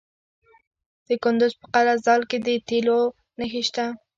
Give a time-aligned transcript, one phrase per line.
[1.07, 2.99] د کندز په قلعه ذال کې د تیلو
[3.37, 3.85] نښې شته.